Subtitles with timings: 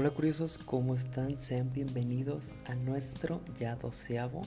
[0.00, 1.40] Hola curiosos, ¿cómo están?
[1.40, 4.42] Sean bienvenidos a nuestro ya doceavo,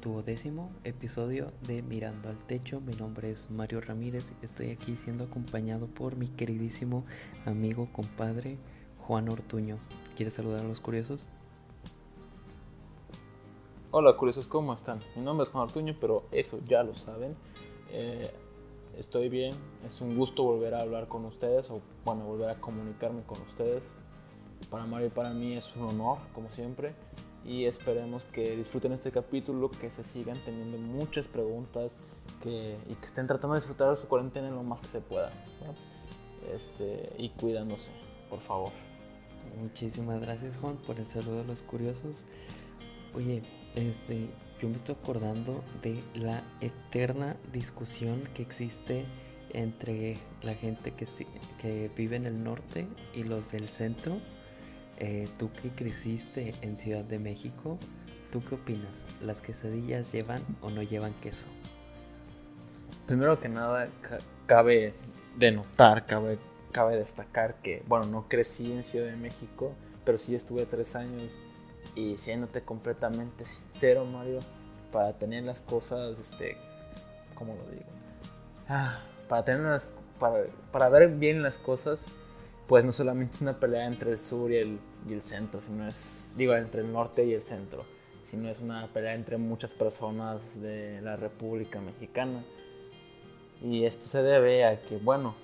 [0.00, 2.80] duodécimo episodio de Mirando al Techo.
[2.80, 7.04] Mi nombre es Mario Ramírez estoy aquí siendo acompañado por mi queridísimo
[7.44, 8.56] amigo, compadre
[9.00, 9.76] Juan Ortuño.
[10.16, 11.28] ¿Quieres saludar a los curiosos?
[13.90, 15.00] Hola curiosos, ¿cómo están?
[15.14, 17.36] Mi nombre es Juan Ortuño, pero eso ya lo saben.
[17.90, 18.30] Eh,
[18.96, 19.54] estoy bien,
[19.86, 23.84] es un gusto volver a hablar con ustedes o bueno, volver a comunicarme con ustedes.
[24.74, 26.94] Para Mario y para mí es un honor, como siempre,
[27.44, 31.94] y esperemos que disfruten este capítulo, que se sigan teniendo muchas preguntas
[32.42, 35.30] que, y que estén tratando de disfrutar de su cuarentena lo más que se pueda.
[36.52, 37.92] Este, y cuidándose,
[38.28, 38.72] por favor.
[39.62, 42.26] Muchísimas gracias Juan por el saludo a los curiosos.
[43.14, 43.44] Oye,
[43.76, 44.28] este,
[44.60, 49.06] yo me estoy acordando de la eterna discusión que existe
[49.50, 51.06] entre la gente que,
[51.62, 54.20] que vive en el norte y los del centro.
[54.98, 57.78] Eh, tú que creciste en Ciudad de México,
[58.30, 59.06] ¿tú qué opinas?
[59.20, 61.46] ¿Las quesadillas llevan o no llevan queso?
[63.06, 63.88] Primero que nada,
[64.46, 64.94] cabe
[65.36, 66.38] denotar, cabe,
[66.72, 69.72] cabe destacar que, bueno, no crecí en Ciudad de México,
[70.04, 71.36] pero sí estuve tres años
[71.94, 74.40] y siéndote completamente sincero, Mario,
[74.92, 76.56] para tener las cosas, este,
[77.34, 77.84] ¿cómo lo digo?
[78.68, 79.80] Ah, para tener
[80.18, 82.06] para, para, ver bien las cosas,
[82.66, 85.86] pues no solamente es una pelea entre el sur y el, y el centro, sino
[85.86, 87.84] es, digo, entre el norte y el centro,
[88.24, 92.44] sino es una pelea entre muchas personas de la República Mexicana.
[93.62, 95.34] Y esto se debe a que, bueno,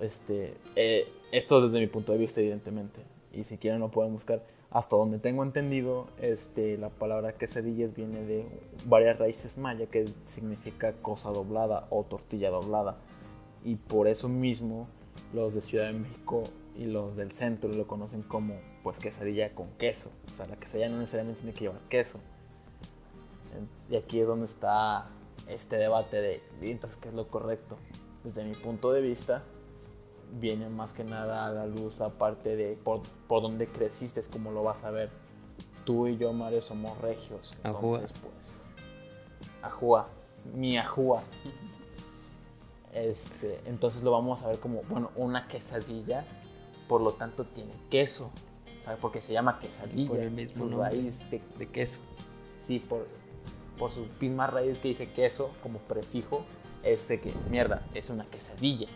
[0.00, 4.42] este, eh, esto desde mi punto de vista, evidentemente, y si quieren lo pueden buscar
[4.74, 8.44] hasta donde tengo entendido, este, la palabra quesadillas viene de
[8.86, 12.96] varias raíces maya que significa cosa doblada o tortilla doblada.
[13.64, 14.86] Y por eso mismo
[15.32, 16.44] los de Ciudad de México
[16.76, 20.10] y los del centro lo conocen como pues quesadilla con queso.
[20.32, 22.20] O sea, la quesadilla no necesariamente tiene que llevar queso.
[23.88, 25.06] Y aquí es donde está
[25.48, 27.76] este debate de entonces qué es lo correcto.
[28.24, 29.44] Desde mi punto de vista,
[30.40, 34.50] viene más que nada a la luz, aparte de por, por dónde creciste, es como
[34.50, 35.10] lo vas a ver.
[35.84, 37.52] Tú y yo, Mario, somos regios.
[37.62, 38.64] Entonces, pues.
[39.62, 40.08] Ajúa,
[40.54, 41.22] mi ajúa.
[42.94, 46.24] Este, entonces lo vamos a ver como, bueno, una quesadilla,
[46.88, 48.30] por lo tanto tiene queso.
[48.84, 48.98] ¿Sabes?
[49.00, 50.10] Porque se llama quesadilla.
[50.10, 52.00] Por el mismo raíz de, de, queso.
[52.58, 53.06] Sí, por,
[53.78, 56.44] por su misma raíz que dice queso como prefijo,
[56.82, 58.88] ese que, mierda, es una quesadilla.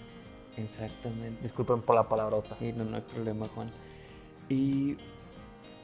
[0.57, 1.43] Exactamente.
[1.43, 2.57] Disculpen por la palabrota.
[2.61, 3.71] Y no, no hay problema, Juan.
[4.49, 4.99] Y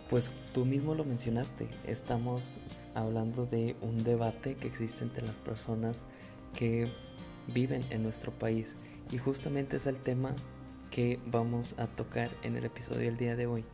[0.08, 2.54] pues tú mismo lo mencionaste, estamos
[2.94, 6.04] hablando de un debate que existe entre las personas
[6.54, 6.88] que
[7.48, 8.76] viven en nuestro país.
[9.10, 10.34] Y justamente es el tema
[10.90, 13.64] que vamos a tocar en el episodio del día de hoy.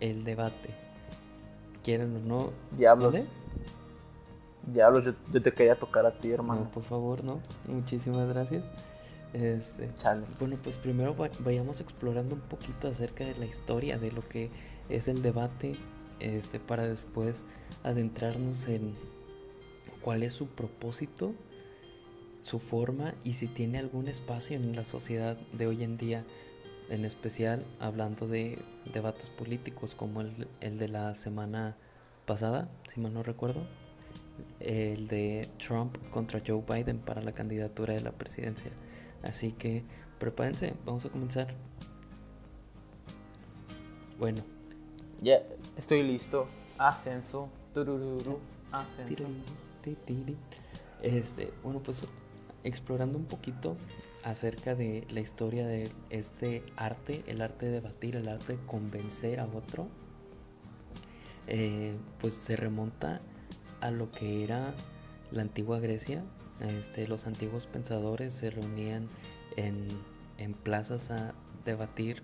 [0.00, 0.74] El debate.
[1.82, 2.52] ¿Quieren o no?
[2.76, 3.14] Diablos.
[4.66, 6.62] Diablos, yo, yo, te quería tocar a ti, hermano.
[6.62, 7.40] No, por favor, no.
[7.66, 8.64] Muchísimas gracias.
[9.32, 9.90] Este,
[10.38, 14.50] Bueno, pues primero vayamos explorando un poquito acerca de la historia, de lo que
[14.88, 15.76] es el debate,
[16.20, 17.44] este, para después
[17.82, 18.94] adentrarnos en
[20.00, 21.34] cuál es su propósito,
[22.48, 26.24] su forma y si tiene algún espacio en la sociedad de hoy en día,
[26.88, 28.58] en especial hablando de
[28.92, 31.76] debates políticos como el, el de la semana
[32.24, 33.66] pasada, si mal no recuerdo,
[34.60, 38.70] el de Trump contra Joe Biden para la candidatura de la presidencia.
[39.22, 39.84] Así que
[40.18, 41.48] prepárense, vamos a comenzar.
[44.18, 44.42] Bueno.
[45.20, 45.42] Ya,
[45.76, 46.48] estoy listo.
[46.78, 47.50] Ascenso.
[48.72, 49.26] ascenso.
[51.02, 52.04] Este, bueno, pues
[52.64, 53.76] explorando un poquito
[54.24, 59.40] acerca de la historia de este arte, el arte de debatir, el arte de convencer
[59.40, 59.88] a otro,
[61.46, 63.20] eh, pues se remonta
[63.80, 64.74] a lo que era
[65.30, 66.24] la antigua Grecia,
[66.60, 69.08] este, los antiguos pensadores se reunían
[69.56, 69.86] en,
[70.38, 71.34] en plazas a
[71.64, 72.22] debatir,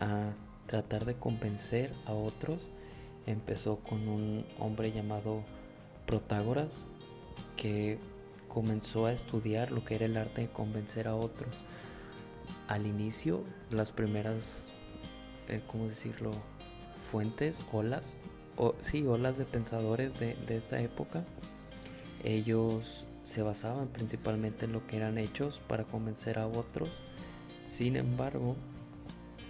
[0.00, 0.34] a
[0.66, 2.70] tratar de convencer a otros.
[3.26, 5.44] Empezó con un hombre llamado
[6.06, 6.86] Protágoras
[7.56, 7.98] que
[8.56, 11.58] comenzó a estudiar lo que era el arte de convencer a otros.
[12.68, 14.70] Al inicio, las primeras,
[15.48, 16.30] eh, ¿cómo decirlo?
[17.10, 18.16] Fuentes, olas,
[18.56, 21.22] o, sí, olas de pensadores de, de esta época.
[22.24, 27.02] Ellos se basaban principalmente en lo que eran hechos para convencer a otros.
[27.66, 28.56] Sin embargo,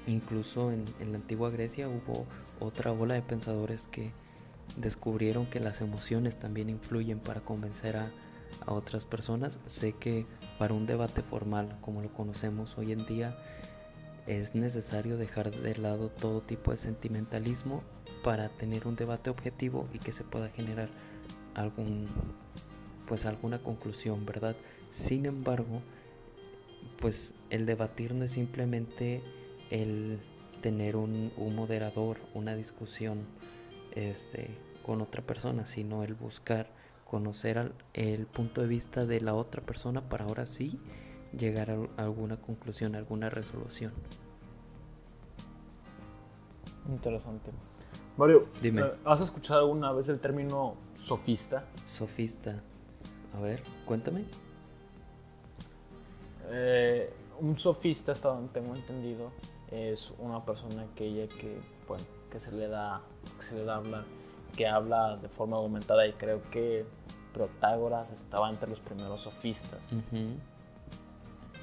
[0.09, 2.27] incluso en, la antigua Grecia hubo
[2.59, 4.11] otra ola de pensadores que
[4.77, 8.11] descubrieron que las emociones también influyen para convencer a,
[8.65, 9.59] a otras personas.
[9.67, 10.27] Sé que
[10.59, 13.37] para un debate formal como lo conocemos hoy en día,
[14.27, 17.83] es necesario dejar de lado todo tipo de sentimentalismo
[18.25, 20.89] para tener un debate objetivo y que se pueda generar
[21.55, 22.09] algún
[23.07, 24.57] pues alguna conclusión, ¿verdad?
[24.91, 25.81] Sin embargo,
[27.01, 29.23] pues el debatir no es simplemente
[29.71, 30.21] el
[30.61, 33.27] tener un, moderador, una discusión
[33.95, 34.51] este,
[34.85, 36.69] con otra persona, sino el buscar
[37.07, 40.79] conocer el punto de vista de la otra persona para ahora sí
[41.37, 43.93] llegar a alguna conclusión, alguna resolución.
[46.89, 47.53] Interesante.
[48.17, 48.83] Mario, Dime.
[48.83, 51.65] Eh, ¿has escuchado alguna vez el término sofista?
[51.85, 52.63] Sofista.
[53.35, 54.25] A ver, cuéntame.
[56.49, 59.31] Eh, un sofista, hasta donde tengo entendido,
[59.71, 63.03] es una persona que ella que, bueno, que se le da,
[63.39, 64.05] que se le da hablar,
[64.57, 66.87] que habla de forma aumentada y creo que
[67.33, 69.81] Protágoras estaba entre los primeros sofistas.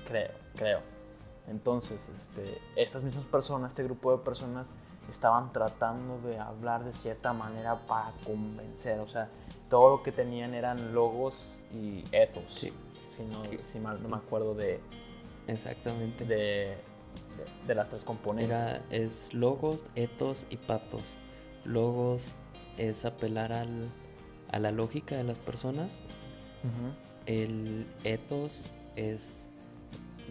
[0.08, 0.82] Creo, creo.
[1.48, 4.68] Entonces, este, estas mismas personas, este grupo de personas,
[5.10, 9.00] estaban tratando de hablar de cierta manera para convencer.
[9.00, 9.30] O sea,
[9.70, 11.34] todo lo que tenían eran logos
[11.74, 12.44] y ethos.
[12.54, 12.72] Sí.
[13.12, 14.80] Si, no, si mal no me acuerdo de.
[15.48, 16.24] Exactamente.
[16.26, 16.78] De,
[17.68, 18.50] de, las tres componentes.
[18.52, 21.18] Era, es logos, ethos y patos.
[21.66, 22.36] Logos
[22.78, 23.90] es apelar al,
[24.52, 26.04] a la lógica de las personas.
[27.26, 28.66] El ethos
[28.96, 29.50] es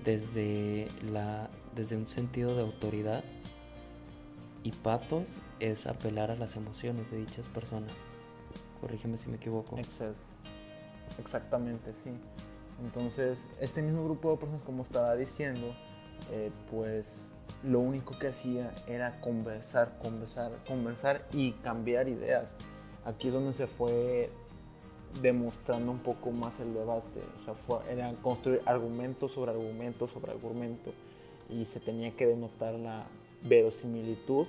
[0.04, 3.22] desde, la, desde un sentido de autoridad
[4.62, 7.92] y pathos es apelar a las emociones de dichas personas.
[8.80, 9.76] Corrígeme si me equivoco.
[11.18, 12.10] Exactamente, sí.
[12.82, 15.74] Entonces, este mismo grupo de personas, como estaba diciendo,
[16.30, 17.30] eh, pues
[17.64, 22.46] lo único que hacía era conversar, conversar, conversar y cambiar ideas.
[23.04, 24.30] Aquí es donde se fue
[25.20, 27.20] demostrando un poco más el debate.
[27.36, 30.92] O sea, fue, era construir argumentos sobre argumentos sobre argumento
[31.48, 33.06] y se tenía que denotar la
[33.42, 34.46] verosimilitud,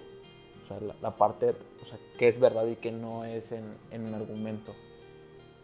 [0.64, 4.06] o sea, la, parte, o sea, que es verdad y que no es en, en,
[4.06, 4.74] un argumento.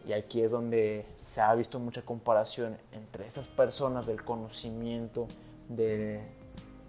[0.06, 5.26] Y aquí es donde se ha visto mucha comparación entre esas personas del conocimiento
[5.68, 6.22] de,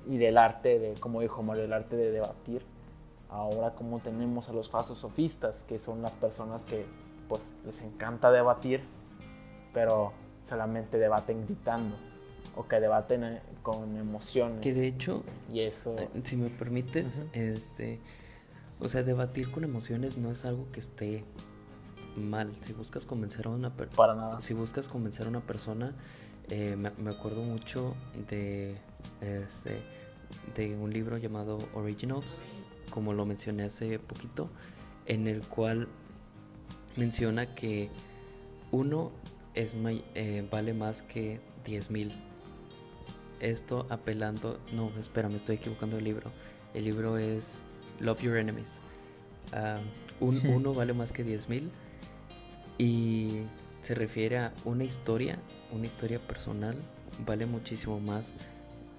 [0.08, 2.64] y del arte, de, como dijo Mario, el arte de debatir.
[3.30, 6.86] Ahora como tenemos a los falsos sofistas, que son las personas que
[7.30, 8.82] pues les encanta debatir,
[9.74, 10.12] pero
[10.44, 11.96] solamente debaten gritando
[12.56, 14.60] o que debaten eh, con emociones.
[14.62, 18.00] Que de hecho, y eso, eh, si me permites, este,
[18.80, 21.24] o sea, debatir con emociones no es algo que esté
[22.16, 22.52] mal.
[22.62, 24.42] Si buscas convencer a una persona, para nada.
[24.42, 25.96] Si buscas convencer a una persona,
[26.50, 27.96] eh, me, me, acuerdo mucho
[28.30, 28.76] de,
[29.22, 29.82] este,
[30.56, 32.42] de un libro llamado Originals,
[32.90, 34.50] como lo mencioné hace poquito,
[35.06, 35.88] en el cual
[36.96, 37.90] menciona que
[38.72, 39.12] uno
[39.54, 39.76] es
[40.16, 42.14] eh, vale más que 10 mil.
[43.40, 46.32] Esto apelando, no, espera, me estoy equivocando el libro.
[46.74, 47.62] El libro es
[48.00, 48.80] Love Your Enemies.
[49.52, 49.80] Ah,
[50.20, 51.72] un, uno vale más que 10 mil
[52.78, 53.42] y
[53.82, 55.40] se refiere a una historia,
[55.72, 56.76] una historia personal,
[57.26, 58.34] vale muchísimo más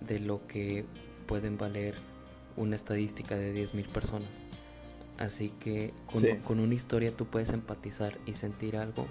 [0.06, 0.84] de lo que
[1.26, 1.94] pueden valer
[2.56, 4.40] una estadística de 10 mil personas.
[5.19, 5.93] Así que
[6.44, 9.06] con, una historia tú puedes empatizar y sentir algo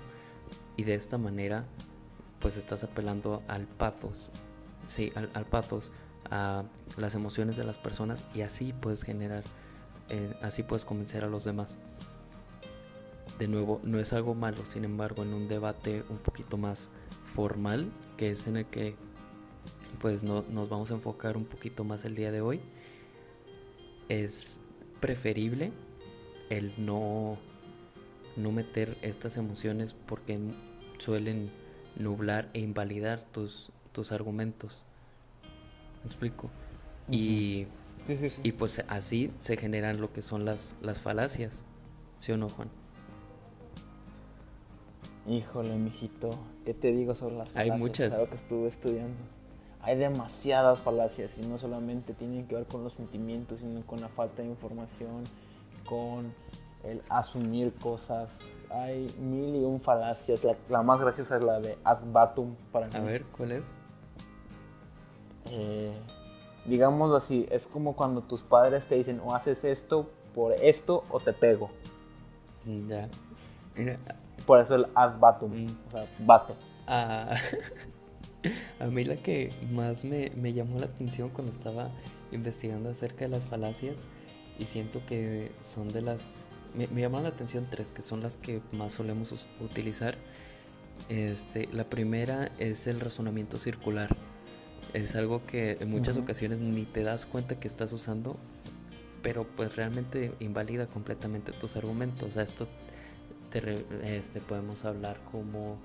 [0.75, 1.65] y de esta manera
[2.39, 4.31] pues estás apelando al pathos,
[4.87, 5.91] sí, al, al pathos,
[6.29, 6.63] a
[6.97, 9.43] las emociones de las personas y así puedes generar,
[10.09, 11.77] eh, así puedes convencer a los demás.
[13.37, 16.89] De nuevo, no es algo malo, sin embargo, en un debate un poquito más
[17.23, 18.95] formal, que es en el que
[19.99, 22.61] pues no, nos vamos a enfocar un poquito más el día de hoy,
[24.09, 24.59] es
[24.99, 25.71] preferible
[26.49, 27.37] el no,
[28.35, 30.39] no meter estas emociones porque
[30.97, 31.51] suelen
[31.95, 34.85] nublar e invalidar tus, tus argumentos.
[36.03, 36.49] ¿Me explico?
[37.09, 37.67] y,
[38.43, 41.63] y pues así se generan lo que son las, las falacias.
[42.19, 42.69] ¿Sí o no, Juan?
[45.27, 46.31] Híjole, mijito,
[46.65, 47.75] ¿qué te digo sobre las falacias?
[47.75, 48.29] Hay muchas.
[48.29, 49.17] que estuve estudiando.
[49.83, 54.09] Hay demasiadas falacias y no solamente tienen que ver con los sentimientos, sino con la
[54.09, 55.23] falta de información,
[55.85, 56.33] con
[56.83, 58.39] el asumir cosas.
[58.69, 60.45] Hay mil y un falacias.
[60.69, 62.95] La, más graciosa es la de ad batum para mí.
[62.95, 63.65] A ver, ¿cuál es?
[65.51, 65.97] Eh,
[66.65, 71.19] digámoslo así, es como cuando tus padres te dicen o haces esto por esto o
[71.19, 71.71] te pego.
[72.87, 73.09] Ya.
[74.45, 75.77] Por eso el ad batum, mm.
[75.87, 76.55] o sea, bato.
[76.87, 77.35] Ah,
[78.81, 81.91] a mí la que más me, me llamó la atención cuando estaba
[82.31, 83.95] investigando acerca de las falacias
[84.57, 86.49] y siento que son de las...
[86.73, 90.17] Me, me llaman la atención tres, que son las que más solemos utilizar.
[91.09, 94.15] Este, la primera es el razonamiento circular.
[94.93, 98.35] Es algo que en muchas ocasiones ni te das cuenta que estás usando,
[99.21, 102.29] pero pues realmente invalida completamente tus argumentos.
[102.29, 102.67] O sea, esto
[103.51, 105.77] te, este, podemos hablar como,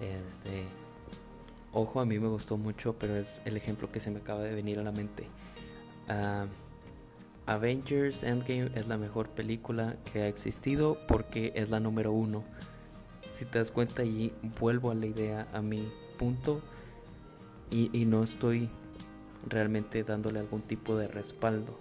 [0.00, 0.64] este,
[1.74, 4.54] ojo, a mí me gustó mucho, pero es el ejemplo que se me acaba de
[4.54, 5.26] venir a la mente.
[6.08, 6.46] Ah,
[7.46, 12.44] Avengers Endgame es la mejor película que ha existido porque es la número uno.
[13.34, 16.62] Si te das cuenta y vuelvo a la idea, a mi punto,
[17.70, 18.70] y, y no estoy
[19.46, 21.76] realmente dándole algún tipo de respaldo.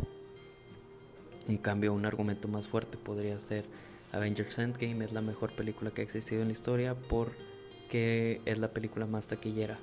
[1.48, 3.66] En cambio, un argumento más fuerte podría ser
[4.14, 6.96] Avengers Endgame es la mejor película que ha existido en la historia
[7.94, 9.78] porque es la película más taquillera.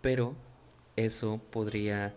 [0.00, 0.34] Pero
[0.96, 2.12] eso podría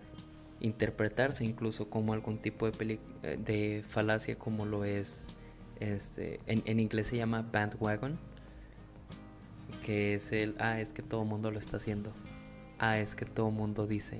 [0.60, 5.28] interpretarse incluso como algún tipo de, eh, de falacia como lo es,
[5.80, 8.18] este, en, en, inglés se llama bandwagon,
[9.86, 12.12] que es el, ah, es que todo mundo lo está haciendo,
[12.80, 14.20] ah, es que todo mundo dice.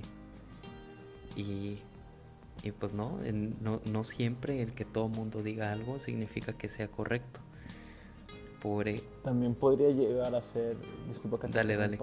[1.34, 1.78] Y,
[2.62, 3.18] y pues no,
[3.60, 7.40] no, no, siempre el que todo mundo diga algo significa que sea correcto.
[9.22, 10.76] También podría llegar a ser,
[11.08, 11.98] disculpa que te dale, dale.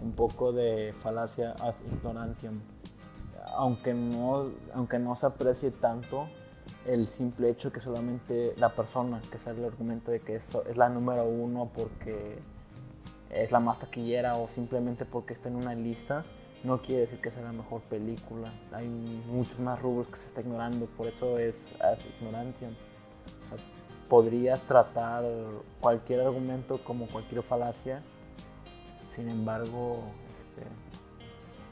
[0.00, 2.54] un poco de falacia ad ignorantium
[3.54, 6.28] aunque no, aunque no se aprecie tanto
[6.86, 10.76] el simple hecho que solamente la persona que sale el argumento de que eso es
[10.76, 12.38] la número uno porque
[13.30, 16.24] es la más taquillera o simplemente porque está en una lista,
[16.64, 18.52] no quiere decir que sea la mejor película.
[18.72, 21.74] Hay muchos más rubros que se está ignorando, por eso es
[22.20, 22.70] ignorancia.
[24.12, 25.24] Podrías tratar
[25.80, 28.02] cualquier argumento como cualquier falacia,
[29.08, 30.02] sin embargo,
[30.34, 30.68] este,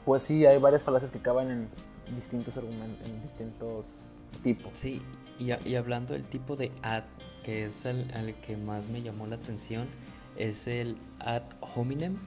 [0.05, 1.69] pues sí, hay varias falacias que acaban en
[2.15, 3.85] distintos argumentos, en distintos
[4.41, 4.71] tipos.
[4.73, 5.03] Sí,
[5.37, 7.03] y, y, hablando del tipo de ad,
[7.43, 9.87] que es el, que más me llamó la atención,
[10.35, 11.43] es el ad
[11.75, 12.17] hominem,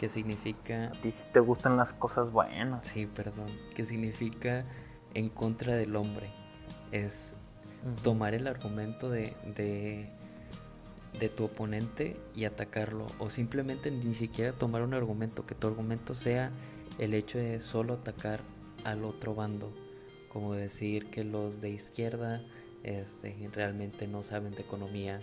[0.00, 0.86] que significa...
[0.86, 2.84] A ti te gustan las cosas buenas.
[2.84, 4.64] Sí, perdón, que significa
[5.14, 6.30] en contra del hombre.
[6.90, 7.36] Es
[7.96, 10.10] tomar el argumento de, de
[11.18, 16.14] de tu oponente y atacarlo o simplemente ni siquiera tomar un argumento, que tu argumento
[16.14, 16.52] sea
[16.98, 18.40] el hecho de solo atacar
[18.84, 19.72] al otro bando,
[20.28, 22.44] como decir que los de izquierda
[22.84, 25.20] este, realmente no saben de economía,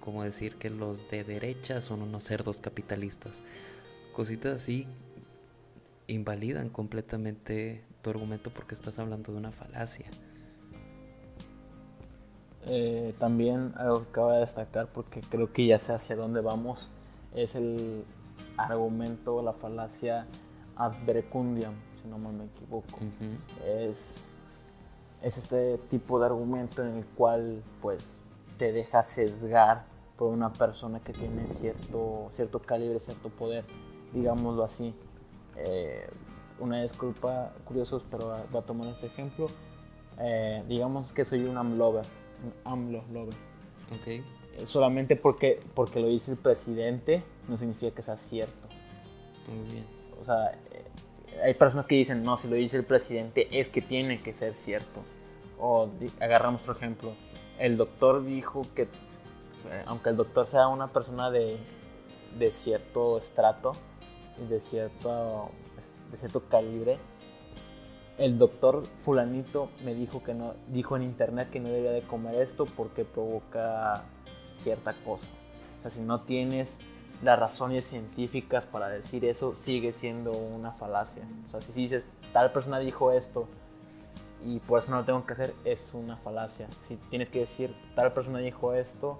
[0.00, 3.42] como decir que los de derecha son unos cerdos capitalistas.
[4.12, 4.86] Cositas así
[6.06, 10.06] invalidan completamente tu argumento porque estás hablando de una falacia.
[12.66, 16.90] Eh, también algo que acabo de destacar porque creo que ya sé hacia dónde vamos
[17.34, 18.04] es el
[18.56, 20.26] argumento, la falacia
[20.76, 22.98] ad verecundiam, si no me equivoco.
[23.64, 24.38] es,
[25.22, 28.20] es este tipo de argumento en el cual pues
[28.58, 29.84] te deja sesgar
[30.16, 33.64] por una persona que tiene cierto, cierto calibre, cierto poder,
[34.12, 34.94] digámoslo así.
[35.56, 36.08] Eh,
[36.58, 39.46] una disculpa, curiosos, pero voy a tomar este ejemplo.
[40.18, 42.04] Eh, digamos que soy un amlover
[42.64, 43.34] AMLO lover.
[44.00, 44.24] Okay.
[44.56, 48.68] Eh, solamente porque, porque lo dice el presidente no significa que sea cierto.
[49.48, 49.84] Muy bien.
[50.20, 50.84] O sea, eh,
[51.42, 54.54] hay personas que dicen, no, si lo dice el presidente es que tiene que ser
[54.54, 55.00] cierto.
[55.58, 57.14] O agarramos otro ejemplo.
[57.58, 58.88] El doctor dijo que, eh,
[59.86, 61.58] aunque el doctor sea una persona de,
[62.38, 63.72] de cierto estrato,
[64.48, 65.50] de cierto,
[66.10, 66.98] de cierto calibre,
[68.20, 72.34] el doctor fulanito me dijo que no, dijo en internet que no debía de comer
[72.34, 74.04] esto porque provoca
[74.52, 75.26] cierta cosa.
[75.78, 76.80] O sea, si no tienes
[77.22, 81.22] las razones científicas para decir eso, sigue siendo una falacia.
[81.48, 83.48] O sea, si dices, tal persona dijo esto
[84.44, 86.68] y por eso no lo tengo que hacer, es una falacia.
[86.88, 89.18] Si tienes que decir, tal persona dijo esto,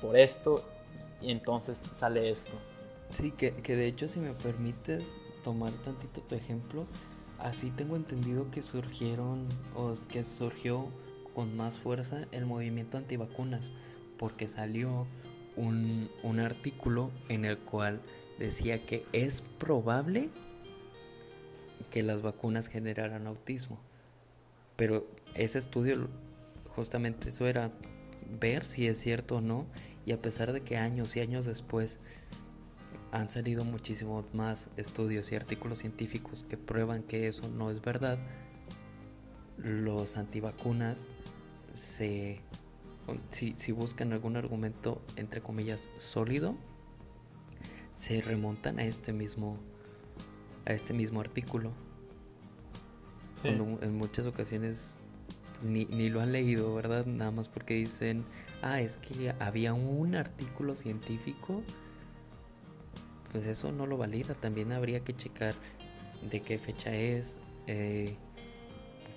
[0.00, 0.64] por esto,
[1.20, 2.52] y entonces sale esto.
[3.10, 5.04] Sí, que, que de hecho, si me permites
[5.42, 6.86] tomar tantito tu ejemplo,
[7.42, 10.88] así tengo entendido que surgieron o que surgió
[11.34, 13.72] con más fuerza el movimiento antivacunas
[14.16, 15.06] porque salió
[15.56, 18.00] un, un artículo en el cual
[18.38, 20.30] decía que es probable
[21.90, 23.78] que las vacunas generaran autismo.
[24.76, 26.08] Pero ese estudio,
[26.74, 27.72] justamente eso era
[28.40, 29.66] ver si es cierto o no,
[30.06, 31.98] y a pesar de que años y años después
[33.12, 38.18] han salido muchísimos más estudios y artículos científicos que prueban que eso no es verdad.
[39.58, 41.08] Los antivacunas
[41.74, 42.40] se
[43.28, 46.56] si, si, buscan algún argumento entre comillas sólido
[47.94, 49.58] se remontan a este mismo
[50.64, 51.72] a este mismo artículo.
[53.42, 54.98] Cuando en muchas ocasiones
[55.62, 58.24] ni, ni, lo han leído verdad nada más porque dicen
[58.62, 61.62] ah es que había un artículo científico
[63.32, 64.34] pues eso no lo valida.
[64.34, 65.54] También habría que checar
[66.30, 67.36] de qué fecha es,
[67.66, 68.16] eh,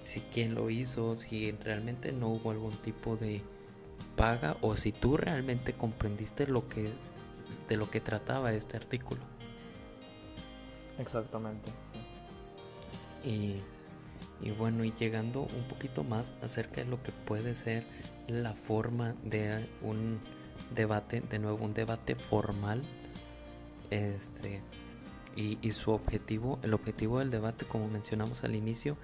[0.01, 3.41] si quién lo hizo, si realmente no hubo algún tipo de
[4.15, 6.91] paga o si tú realmente comprendiste lo que
[7.67, 9.21] de lo que trataba este artículo.
[10.97, 11.71] Exactamente.
[13.23, 13.55] Y,
[14.41, 17.85] y bueno, y llegando un poquito más acerca de lo que puede ser
[18.27, 20.19] la forma de un
[20.73, 22.81] debate, de nuevo un debate formal,
[23.89, 24.61] este,
[25.35, 28.97] y, su objetivo, el objetivo del debate, como mencionamos al inicio,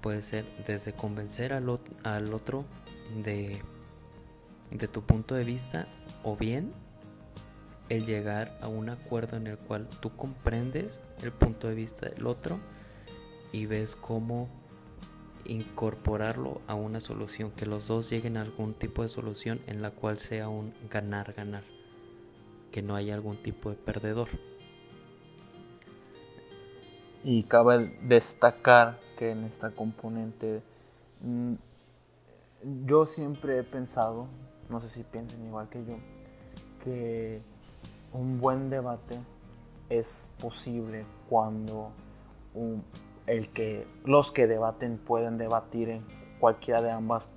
[0.00, 2.64] puede ser desde convencer al, al otro
[3.22, 3.62] de,
[4.70, 5.86] de tu punto de vista
[6.22, 6.72] o bien
[7.88, 12.26] el llegar a un acuerdo en el cual tú comprendes el punto de vista del
[12.26, 12.58] otro
[13.52, 14.48] y ves cómo
[15.44, 19.90] incorporarlo a una solución, que los dos lleguen a algún tipo de solución en la
[19.90, 21.64] cual sea un ganar-ganar,
[22.72, 24.28] que no haya algún tipo de perdedor.
[27.22, 30.62] Y cabe destacar que en esta componente
[31.20, 31.54] mm,
[32.84, 34.28] yo siempre he pensado,
[34.68, 35.98] no sé si piensen igual que yo,
[36.82, 37.40] que
[38.12, 39.20] un buen debate
[39.88, 41.92] es posible cuando
[43.26, 46.04] el que los que debaten pueden debatir en
[46.40, 47.28] cualquiera de ambas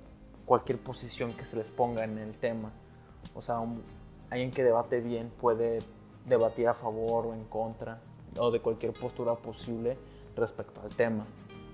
[0.44, 2.72] cualquier posición que se les ponga en el tema
[3.34, 3.60] o sea
[4.30, 5.78] alguien que debate bien puede
[6.26, 8.00] debatir a favor o en contra
[8.38, 9.96] o de cualquier postura posible
[10.34, 11.26] respecto al tema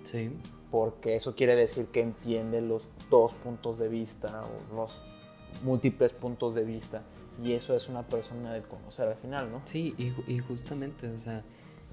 [0.02, 0.30] sí
[0.73, 5.02] porque eso quiere decir que entiende los dos puntos de vista o los
[5.62, 7.02] múltiples puntos de vista
[7.44, 9.61] y eso es una persona de conocer al final, ¿no?
[9.66, 11.44] Sí, y, y, justamente, o sea,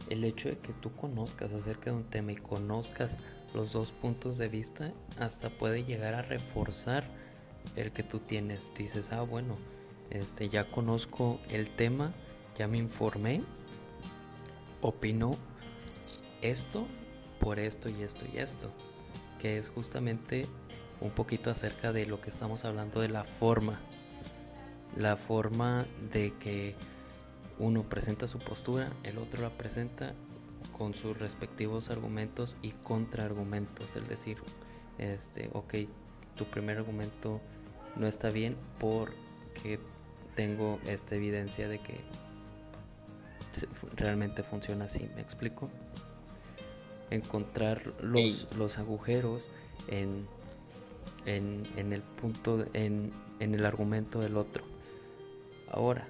[0.09, 3.17] el hecho de que tú conozcas acerca de un tema y conozcas
[3.53, 7.03] los dos puntos de vista, hasta puede llegar a reforzar
[7.75, 8.71] el que tú tienes.
[8.77, 9.57] Dices, ah, bueno,
[10.09, 12.13] este, ya conozco el tema,
[12.57, 13.43] ya me informé,
[14.81, 15.31] opino
[16.41, 16.87] esto
[17.39, 18.71] por esto y esto y esto,
[19.39, 20.45] que es justamente
[21.01, 23.79] un poquito acerca de lo que estamos hablando de la forma
[24.95, 26.75] la forma de que
[27.57, 30.13] uno presenta su postura, el otro la presenta
[30.77, 34.37] con sus respectivos argumentos y contraargumentos, es decir,
[34.97, 35.73] este, ok,
[36.35, 37.41] tu primer argumento
[37.97, 39.79] no está bien porque
[40.39, 41.99] tengo esta evidencia de que
[43.97, 45.69] realmente funciona así, ¿me explico?
[47.09, 49.49] Encontrar los, los agujeros
[49.89, 50.25] en,
[51.25, 54.63] en, en, el punto, en, en el argumento del otro.
[55.69, 56.07] Ahora,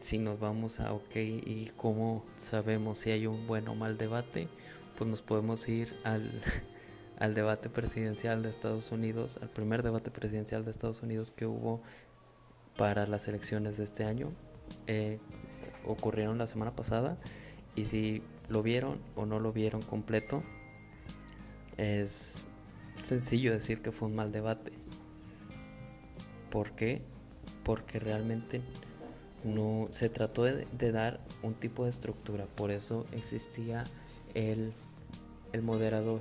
[0.00, 4.48] si nos vamos a, ok, ¿y cómo sabemos si hay un buen o mal debate?
[4.96, 6.40] Pues nos podemos ir al,
[7.18, 11.82] al debate presidencial de Estados Unidos, al primer debate presidencial de Estados Unidos que hubo
[12.76, 14.32] para las elecciones de este año.
[14.86, 15.18] Eh,
[15.86, 17.16] ocurrieron la semana pasada
[17.74, 20.42] y si lo vieron o no lo vieron completo,
[21.76, 22.48] es
[23.02, 24.72] sencillo decir que fue un mal debate.
[26.50, 27.02] ¿Por qué?
[27.64, 28.62] Porque realmente
[29.44, 33.84] no se trató de, dar un tipo de estructura, por eso existía
[34.34, 34.72] el,
[35.52, 36.20] el moderador.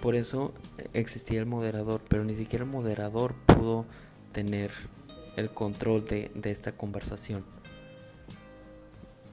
[0.00, 0.52] Por eso
[0.92, 3.86] existía el moderador, pero ni siquiera el moderador pudo
[4.34, 4.70] tener
[5.36, 7.42] el control de, de esta conversación.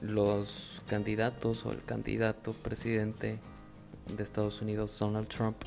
[0.00, 3.38] Los candidatos o el candidato presidente
[4.16, 5.58] de Estados Unidos, Donald Trump,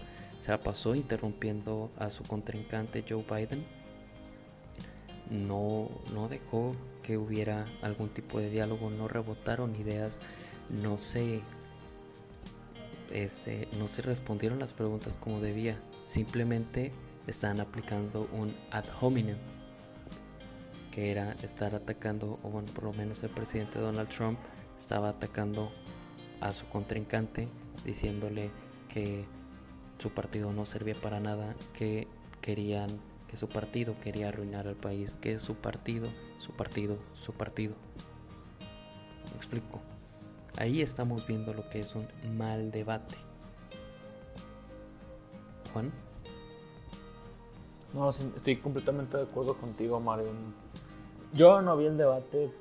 [0.41, 3.63] se la pasó interrumpiendo a su contrincante Joe Biden
[5.29, 10.19] no, no dejó que hubiera algún tipo de diálogo, no rebotaron ideas,
[10.69, 11.41] no se,
[13.77, 16.91] no se respondieron las preguntas como debía, simplemente
[17.27, 19.37] estaban aplicando un ad hominem,
[20.91, 24.39] que era estar atacando, o bueno, por lo menos el presidente Donald Trump
[24.77, 25.71] estaba atacando
[26.41, 27.47] a su contrincante,
[27.83, 28.51] diciéndole
[28.89, 29.25] que
[29.97, 32.07] su partido no servía para nada, que
[32.41, 32.99] querían
[33.35, 36.09] su partido quería arruinar al país, que su partido,
[36.39, 37.75] su partido, su partido.
[39.31, 39.81] ¿Me explico?
[40.57, 42.07] Ahí estamos viendo lo que es un
[42.37, 43.15] mal debate.
[45.73, 45.91] Juan.
[47.95, 50.27] No, estoy completamente de acuerdo contigo, Mario.
[51.33, 52.51] Yo no vi el debate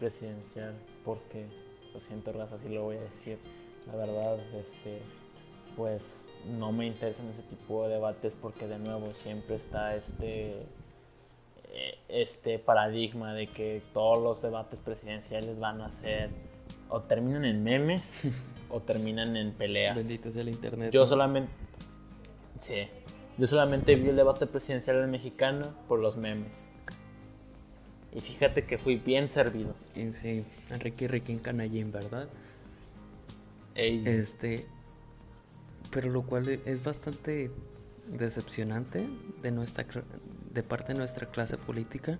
[0.00, 0.74] presidencial
[1.04, 1.46] porque,
[1.94, 3.38] lo siento, Raza, así lo voy a decir.
[3.86, 5.00] La verdad, este,
[5.76, 6.02] pues
[6.58, 10.66] no me interesan ese tipo de debates porque de nuevo siempre está este
[11.72, 16.30] eh, este paradigma de que todos los debates presidenciales van a ser
[16.88, 18.26] o terminan en memes
[18.70, 19.96] o terminan en peleas.
[19.96, 20.90] Bendito sea el internet.
[20.92, 21.52] Yo solamente
[22.58, 22.88] sí,
[23.40, 26.52] yo solamente vi el debate presidencial mexicano por los memes.
[28.14, 29.74] Y fíjate que fui bien servido.
[30.12, 32.28] Sí, Enrique Riquín Canallín, ¿verdad?
[33.74, 34.66] Este.
[35.90, 37.50] Pero lo cual es bastante
[38.08, 39.08] decepcionante
[39.40, 39.86] de nuestra
[40.52, 42.18] de parte de nuestra clase política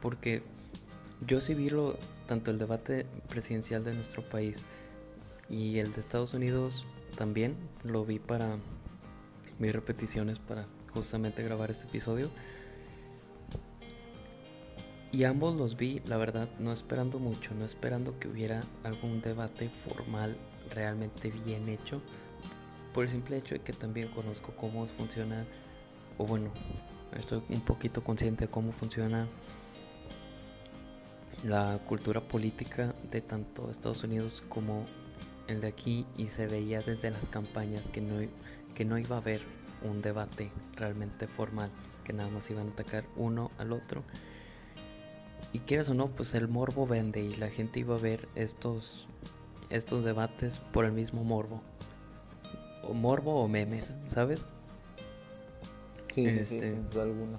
[0.00, 0.42] porque
[1.26, 4.62] yo sí vi lo, tanto el debate presidencial de nuestro país
[5.48, 8.58] y el de Estados Unidos también lo vi para
[9.58, 12.30] mis repeticiones para justamente grabar este episodio.
[15.12, 19.68] Y ambos los vi la verdad no esperando mucho no esperando que hubiera algún debate
[19.68, 20.36] formal
[20.70, 22.02] realmente bien hecho
[22.94, 25.44] por el simple hecho de que también conozco cómo funciona,
[26.16, 26.52] o bueno,
[27.18, 29.26] estoy un poquito consciente de cómo funciona
[31.44, 34.86] la cultura política de tanto Estados Unidos como
[35.48, 38.16] el de aquí y se veía desde las campañas que no,
[38.74, 39.42] que no iba a haber
[39.82, 41.70] un debate realmente formal,
[42.04, 44.02] que nada más iban a atacar uno al otro.
[45.52, 49.06] Y quieras o no, pues el morbo vende y la gente iba a ver estos,
[49.70, 51.62] estos debates por el mismo morbo
[52.88, 54.46] o morbo o memes, ¿sabes?
[56.06, 57.38] Sí, sí, sí, este, sin alguna.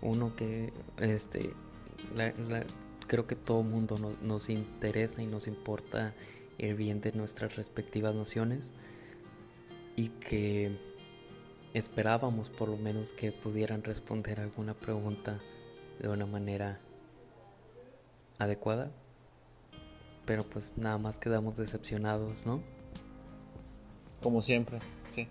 [0.00, 1.52] Uno que, este,
[3.06, 6.14] creo que todo mundo nos interesa y nos importa
[6.58, 8.72] el bien de nuestras respectivas naciones
[9.96, 10.76] y que
[11.74, 15.40] esperábamos por lo menos que pudieran responder alguna pregunta
[16.00, 16.80] de una manera
[18.38, 18.90] adecuada,
[20.24, 22.60] pero pues nada más quedamos decepcionados, ¿no?
[24.22, 25.28] Como siempre, sí.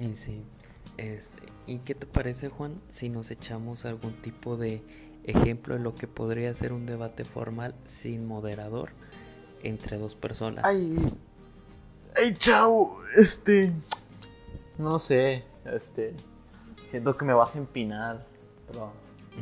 [0.00, 0.42] Y sí.
[0.96, 4.82] Este, ¿Y qué te parece, Juan, si nos echamos algún tipo de
[5.24, 8.90] ejemplo de lo que podría ser un debate formal sin moderador
[9.68, 10.64] entre dos personas?
[10.64, 10.96] Ay,
[12.16, 13.72] ay, chao, este,
[14.78, 16.14] no sé, este,
[16.88, 18.26] siento que me vas a empinar,
[18.66, 18.92] pero,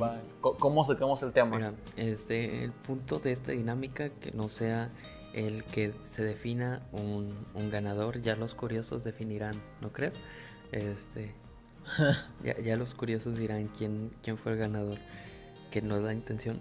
[0.00, 1.56] va, ¿cómo sacamos el tema?
[1.56, 4.90] Mira, este, el punto de esta dinámica que no sea
[5.32, 10.14] el que se defina un, ganador, ya los curiosos definirán, ¿no crees?
[10.72, 11.34] Este,
[12.64, 14.98] ya, los curiosos dirán quién, quién fue el ganador,
[15.70, 16.60] que no da intención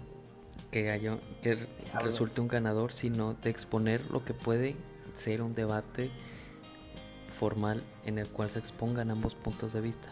[0.74, 1.56] que haya que
[2.00, 4.74] resulte un ganador, sino de exponer lo que puede
[5.14, 6.10] ser un debate
[7.32, 10.08] formal en el cual se expongan ambos puntos de vista.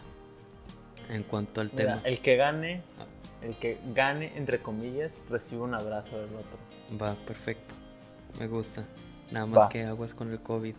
[1.09, 3.05] En cuanto al tema, el que gane, ah.
[3.41, 6.57] el que gane entre comillas, recibe un abrazo del otro.
[6.97, 7.73] Va, perfecto.
[8.39, 8.85] Me gusta.
[9.31, 10.75] Nada más que aguas con el COVID.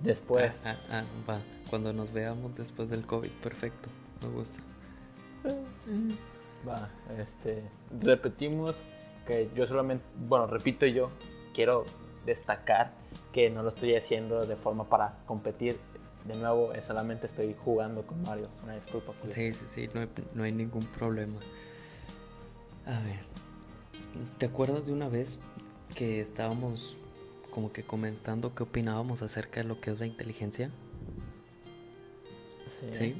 [0.00, 0.66] Después.
[0.66, 1.38] Ah, ah, ah, va.
[1.70, 3.88] Cuando nos veamos después del COVID, perfecto.
[4.20, 4.60] Me gusta.
[6.68, 7.62] Va, este.
[8.00, 8.82] Repetimos
[9.26, 10.04] que yo solamente.
[10.26, 11.10] Bueno, repito yo.
[11.54, 11.84] Quiero
[12.26, 12.92] destacar
[13.32, 15.78] que no lo estoy haciendo de forma para competir.
[16.24, 18.48] De nuevo, solamente estoy jugando con Mario.
[18.64, 19.12] Una disculpa.
[19.30, 21.38] Sí, sí, sí, no hay, no hay ningún problema.
[22.84, 23.20] A ver,
[24.38, 25.38] ¿Te acuerdas de una vez
[25.94, 26.96] que estábamos
[27.50, 30.70] como que comentando qué opinábamos acerca de lo que es la inteligencia?
[32.66, 33.14] Sí.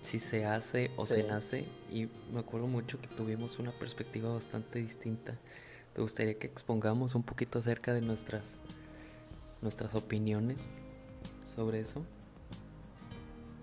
[0.00, 1.66] Si se hace o se nace.
[1.90, 5.34] Y me acuerdo mucho que tuvimos una perspectiva bastante distinta.
[5.94, 8.42] ¿Te gustaría que expongamos un poquito acerca de nuestras,
[9.60, 10.68] nuestras opiniones
[11.54, 12.04] sobre eso?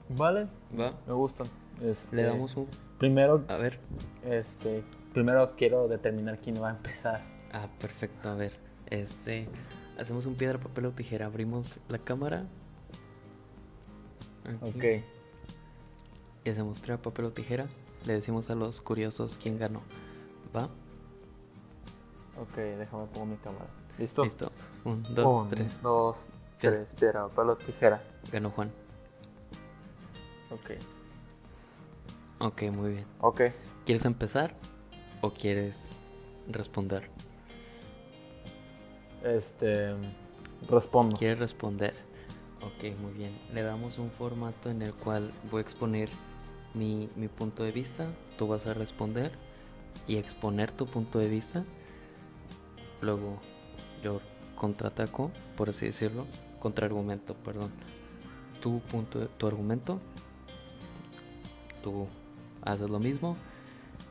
[0.09, 0.47] Vale.
[0.79, 0.93] Va.
[1.07, 1.47] Me gustan.
[1.81, 2.67] Le este, damos un...
[2.97, 3.43] Primero...
[3.47, 3.79] A ver.
[4.25, 7.21] Este, primero quiero determinar quién va a empezar.
[7.53, 8.29] Ah, perfecto.
[8.29, 8.53] A ver,
[8.89, 9.47] este,
[9.97, 11.27] hacemos un piedra, papel o tijera.
[11.27, 12.45] Abrimos la cámara.
[14.61, 14.83] Ok.
[16.47, 17.67] Y hacemos piedra, papel o tijera.
[18.05, 19.81] Le decimos a los curiosos quién ganó.
[20.55, 20.69] ¿Va?
[22.39, 23.65] Ok, déjame poner mi cámara.
[23.97, 24.23] ¿Listo?
[24.23, 24.49] Listo.
[24.85, 25.81] Un, dos, tres.
[25.81, 26.93] Dos, tres.
[26.93, 28.01] Piedra, papel o tijera.
[28.31, 28.71] Ganó Juan.
[30.49, 30.71] Ok.
[32.39, 33.05] Ok, muy bien.
[33.19, 33.41] Ok.
[33.83, 34.55] ¿Quieres empezar?
[35.19, 35.91] o quieres
[36.47, 37.09] responder?
[39.21, 39.95] Este,
[40.69, 41.17] respondo.
[41.17, 41.93] ¿Quieres responder?
[42.61, 43.37] Ok, muy bien.
[43.53, 46.09] Le damos un formato en el cual voy a exponer
[46.73, 48.05] mi, mi punto de vista,
[48.37, 49.31] tú vas a responder
[50.07, 51.63] y exponer tu punto de vista.
[53.01, 53.39] Luego
[54.03, 54.21] yo
[54.55, 56.25] contraataco, por así decirlo,
[56.59, 57.71] contraargumento, perdón.
[58.61, 59.99] Tu punto, tu argumento,
[61.83, 62.07] tú
[62.61, 63.37] haces lo mismo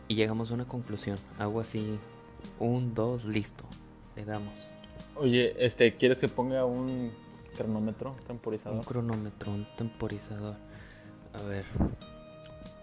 [0.09, 1.19] y llegamos a una conclusión.
[1.39, 1.99] Hago así,
[2.59, 3.65] un, dos, listo.
[4.15, 4.55] Le damos.
[5.17, 7.11] Oye, este, ¿quieres que ponga un
[7.57, 8.79] cronómetro, temporizador?
[8.79, 10.57] Un cronómetro, un temporizador.
[11.35, 11.65] A ver.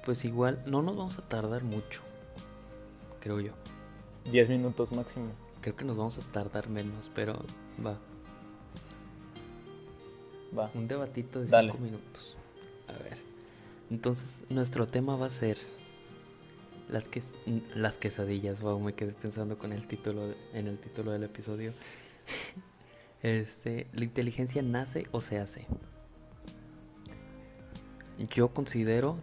[0.05, 2.01] Pues igual, no nos vamos a tardar mucho.
[3.21, 3.53] Creo yo.
[4.29, 5.31] Diez minutos máximo.
[5.61, 7.33] Creo que nos vamos a tardar menos, pero
[7.85, 7.97] va.
[10.57, 10.69] Va.
[10.73, 12.35] Un debatito de cinco minutos.
[12.87, 13.17] A ver.
[13.89, 15.57] Entonces, nuestro tema va a ser
[16.89, 17.23] Las, que,
[17.75, 21.73] las quesadillas, wow, me quedé pensando con el título en el título del episodio.
[23.23, 25.65] Este, ¿la inteligencia nace o se hace?
[28.17, 29.15] Yo considero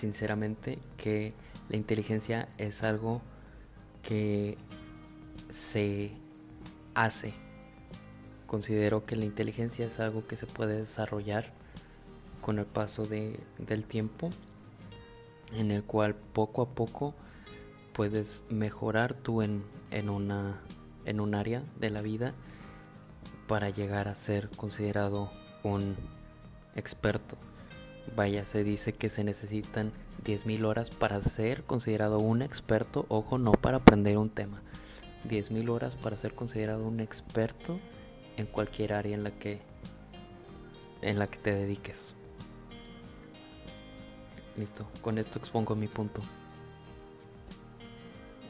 [0.00, 1.34] sinceramente que
[1.68, 3.20] la inteligencia es algo
[4.02, 4.56] que
[5.50, 6.12] se
[6.94, 7.34] hace.
[8.46, 11.52] Considero que la inteligencia es algo que se puede desarrollar
[12.40, 14.30] con el paso de, del tiempo,
[15.52, 17.14] en el cual poco a poco
[17.92, 20.60] puedes mejorar tú en, en, una,
[21.04, 22.32] en un área de la vida
[23.46, 25.30] para llegar a ser considerado
[25.62, 25.96] un
[26.74, 27.36] experto.
[28.16, 29.92] Vaya, se dice que se necesitan
[30.24, 34.62] 10.000 horas para ser considerado un experto, ojo, no para aprender un tema.
[35.28, 37.78] 10.000 horas para ser considerado un experto
[38.36, 39.60] en cualquier área en la que
[41.02, 42.14] en la que te dediques.
[44.56, 46.20] Listo, con esto expongo mi punto.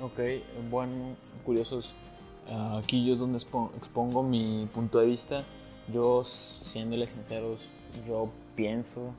[0.01, 0.19] Ok,
[0.71, 1.93] bueno, curiosos.
[2.49, 5.45] aquí yo es donde expongo mi punto de vista.
[5.93, 7.61] Yo, siéndoles sinceros,
[8.07, 9.13] yo pienso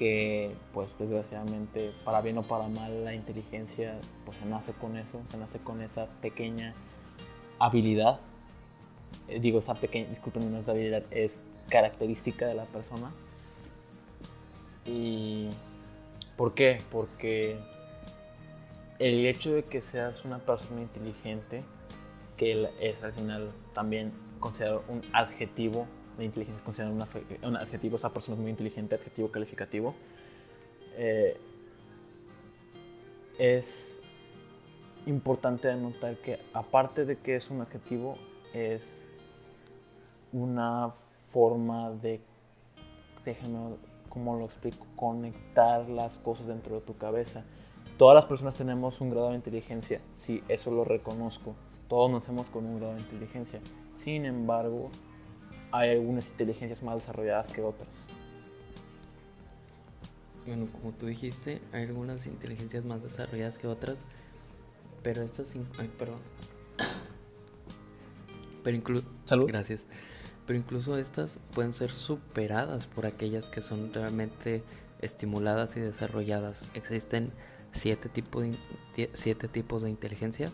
[0.00, 5.20] que pues desgraciadamente para bien o para mal la inteligencia pues se nace con eso,
[5.26, 6.72] se nace con esa pequeña
[7.58, 8.18] habilidad.
[9.28, 13.12] Eh, digo, esa pequeña, disculpen, no habilidad, es característica de la persona.
[14.86, 15.50] ¿Y
[16.38, 16.78] por qué?
[16.90, 17.58] Porque
[18.98, 21.62] el hecho de que seas una persona inteligente,
[22.38, 25.86] que es al final también considerado un adjetivo
[26.26, 26.96] inteligencia es considerado
[27.42, 29.94] un adjetivo, esa persona es muy inteligente, adjetivo calificativo.
[30.96, 31.36] Eh,
[33.38, 34.02] es
[35.06, 38.16] importante anotar que aparte de que es un adjetivo,
[38.52, 39.02] es
[40.32, 40.92] una
[41.30, 42.20] forma de,
[43.24, 43.76] déjenme,
[44.08, 44.86] ¿cómo lo explico?
[44.96, 47.44] Conectar las cosas dentro de tu cabeza.
[47.96, 51.54] Todas las personas tenemos un grado de inteligencia, sí, eso lo reconozco.
[51.88, 53.60] Todos nacemos con un grado de inteligencia.
[53.96, 54.90] Sin embargo,
[55.72, 57.88] hay algunas inteligencias más desarrolladas que otras.
[60.46, 63.96] Bueno, como tú dijiste, hay algunas inteligencias más desarrolladas que otras,
[65.02, 65.54] pero estas...
[65.78, 66.20] Ay, perdón.
[68.62, 69.06] Pero incluso...
[69.24, 69.46] Salud.
[69.46, 69.82] Gracias.
[70.46, 74.62] Pero incluso estas pueden ser superadas por aquellas que son realmente
[75.00, 76.68] estimuladas y desarrolladas.
[76.74, 77.32] Existen
[77.72, 78.44] siete, tipos
[78.96, 80.50] de, siete tipos de inteligencia,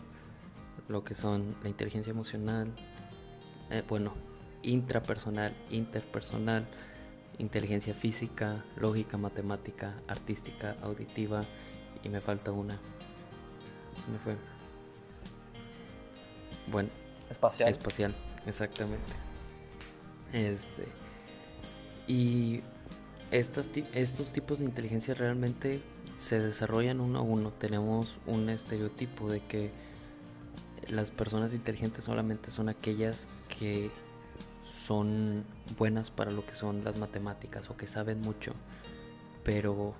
[0.87, 2.71] lo que son la inteligencia emocional,
[3.71, 4.13] eh, bueno,
[4.63, 6.67] intrapersonal, interpersonal,
[7.37, 11.43] inteligencia física, lógica, matemática, artística, auditiva
[12.03, 12.73] y me falta una.
[12.73, 14.35] Se me fue.
[16.71, 16.89] Bueno.
[17.29, 17.69] Espacial.
[17.69, 18.15] Espacial,
[18.45, 19.13] exactamente.
[20.33, 20.87] Este,
[22.07, 22.61] y
[23.31, 25.81] estas, estos tipos de inteligencia realmente
[26.17, 27.51] se desarrollan uno a uno.
[27.51, 29.71] Tenemos un estereotipo de que
[30.89, 33.27] las personas inteligentes solamente son aquellas
[33.59, 33.91] que
[34.87, 35.43] son
[35.77, 38.53] buenas para lo que son las matemáticas o que saben mucho,
[39.43, 39.93] pero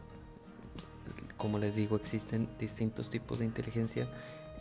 [1.36, 4.08] como les digo, existen distintos tipos de inteligencia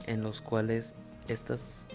[0.07, 0.95] en los cuales
[1.29, 1.87] estas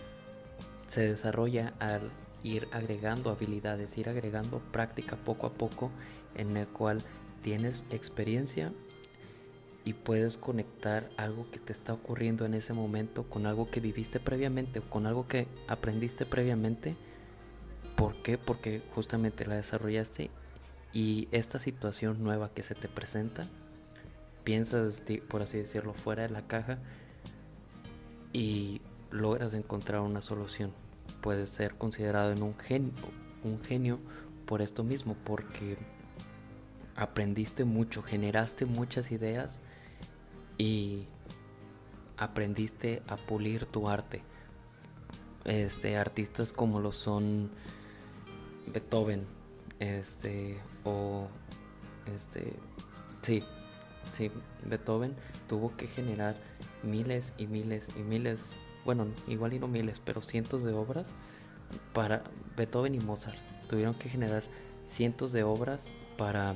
[0.88, 2.10] se desarrolla al
[2.41, 5.91] ir agregando habilidades, ir agregando práctica poco a poco
[6.36, 7.02] en el cual
[7.44, 8.72] tienes experiencia
[9.84, 14.22] y puedes conectar algo que te está ocurriendo en ese momento con algo que viviste
[14.22, 16.96] previamente o con algo que aprendiste previamente
[18.02, 18.40] ¿Por qué?
[18.40, 20.32] Porque justamente la desarrollaste
[20.92, 23.44] y esta situación nueva que se te presenta,
[24.44, 26.80] piensas, por así decirlo, fuera de la caja
[28.34, 30.74] y logras encontrar una solución.
[31.22, 32.92] Puedes ser considerado un genio,
[33.44, 34.00] un genio
[34.48, 35.78] por esto mismo, porque
[36.96, 39.60] aprendiste mucho, generaste muchas ideas
[40.58, 41.06] y
[42.18, 44.24] aprendiste a pulir tu arte.
[45.46, 47.52] Este, artistas como lo son
[48.71, 49.25] Beethoven,
[49.79, 51.27] este, o,
[52.15, 52.53] este,
[53.21, 53.43] sí,
[54.13, 54.31] sí,
[54.65, 55.15] Beethoven
[55.47, 56.36] tuvo que generar
[56.84, 61.13] miles y miles y miles, bueno, igual y no miles, pero cientos de obras
[61.93, 62.23] para
[62.57, 63.39] Beethoven y Mozart.
[63.69, 64.43] Tuvieron que generar
[64.88, 66.55] cientos de obras para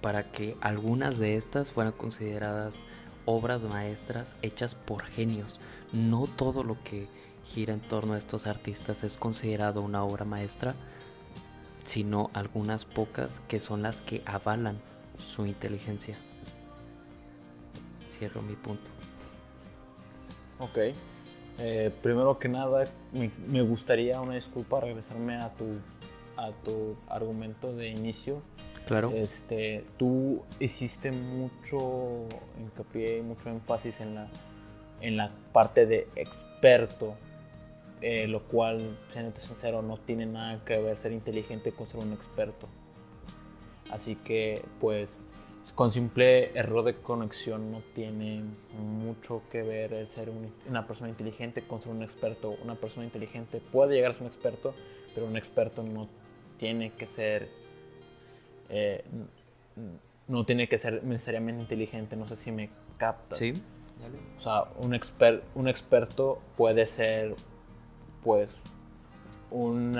[0.00, 2.76] para que algunas de estas fueran consideradas
[3.24, 5.58] obras maestras hechas por genios.
[5.92, 7.08] No todo lo que
[7.54, 10.74] gira en torno a estos artistas es considerado una obra maestra,
[11.84, 14.78] sino algunas pocas que son las que avalan
[15.18, 16.16] su inteligencia.
[18.10, 18.90] Cierro mi punto.
[20.58, 20.78] Ok.
[21.60, 25.64] Eh, primero que nada, me, gustaría una disculpa regresarme a tu,
[26.36, 28.42] a tu argumento de inicio.
[28.86, 29.10] Claro.
[29.10, 32.26] Este, tú hiciste mucho
[32.60, 34.28] hincapié y mucho énfasis en la,
[35.00, 37.16] en la parte de experto,
[38.00, 42.12] eh, lo cual, siendo sincero, no tiene nada que ver ser inteligente con ser un
[42.12, 42.68] experto.
[43.90, 45.18] Así que, pues,
[45.74, 48.42] con simple error de conexión no tiene
[48.78, 50.30] mucho que ver el ser
[50.68, 52.56] una persona inteligente con ser un experto.
[52.62, 54.74] Una persona inteligente puede llegar a ser un experto,
[55.14, 56.08] pero un experto no
[56.56, 57.48] tiene que ser
[58.68, 59.04] eh,
[60.26, 62.16] no tiene que ser necesariamente inteligente.
[62.16, 63.38] No sé si me captas.
[63.38, 63.54] Sí.
[64.38, 67.34] O sea, un, exper un experto puede ser,
[68.22, 68.48] pues,
[69.50, 69.96] un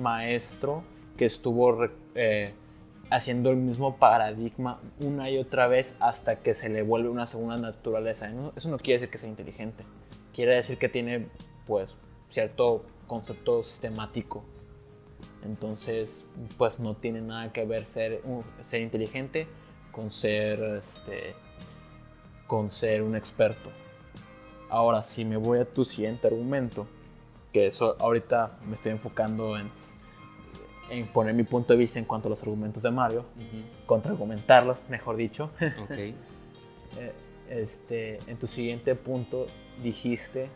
[0.00, 0.82] maestro
[1.16, 2.52] que estuvo eh,
[3.10, 7.56] haciendo el mismo paradigma una y otra vez hasta que se le vuelve una segunda
[7.56, 8.30] naturaleza.
[8.56, 9.84] Eso no quiere decir que sea inteligente.
[10.34, 11.26] Quiere decir que tiene,
[11.66, 11.90] pues,
[12.30, 14.44] cierto concepto sistemático.
[15.44, 18.22] Entonces, pues no tiene nada que ver ser,
[18.62, 19.46] ser inteligente
[19.92, 21.34] con ser, este,
[22.46, 23.70] con ser un experto.
[24.70, 26.86] Ahora, si me voy a tu siguiente argumento,
[27.52, 29.70] que eso ahorita me estoy enfocando en,
[30.90, 33.24] en poner mi punto de vista en cuanto a los argumentos de Mario,
[33.86, 35.50] contraargumentarlos, mejor dicho.
[35.84, 36.14] Okay.
[36.98, 37.12] Eh,
[37.50, 39.46] este, en tu siguiente punto
[39.82, 40.48] dijiste,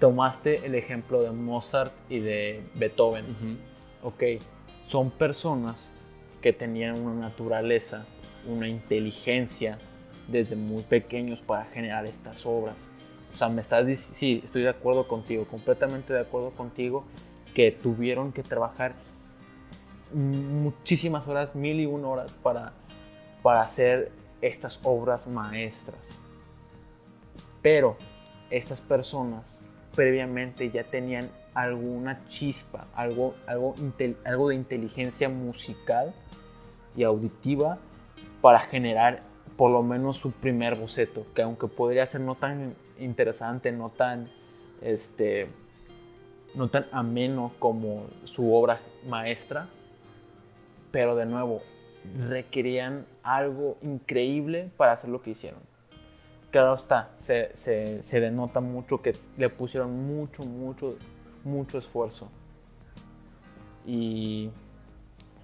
[0.00, 3.58] tomaste el ejemplo de Mozart y de Beethoven.
[4.02, 4.22] Ok,
[4.84, 5.92] son personas
[6.40, 8.04] que tenían una naturaleza,
[8.48, 9.78] una inteligencia
[10.28, 12.90] desde muy pequeños para generar estas obras.
[13.32, 17.04] O sea, me estás diciendo, sí, estoy de acuerdo contigo, completamente de acuerdo contigo,
[17.54, 18.94] que tuvieron que trabajar
[20.12, 22.72] muchísimas horas, mil y una horas para,
[23.42, 26.20] para hacer estas obras maestras.
[27.62, 27.96] Pero
[28.50, 29.60] estas personas
[29.94, 33.74] previamente ya tenían alguna chispa, algo, algo,
[34.24, 36.14] algo de inteligencia musical
[36.96, 37.78] y auditiva
[38.40, 39.22] para generar
[39.56, 44.30] por lo menos su primer boceto, que aunque podría ser no tan interesante, no tan,
[44.80, 45.48] este,
[46.54, 49.68] no tan ameno como su obra maestra,
[50.90, 51.62] pero de nuevo,
[52.28, 55.60] requerían algo increíble para hacer lo que hicieron.
[56.50, 60.96] Claro está, se, se, se denota mucho que le pusieron mucho, mucho
[61.44, 62.28] mucho esfuerzo.
[63.86, 64.50] Y